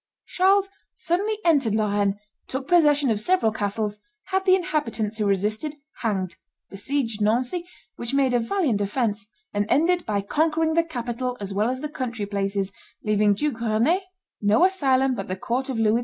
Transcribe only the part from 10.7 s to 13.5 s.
the capital as well as the country places, leaving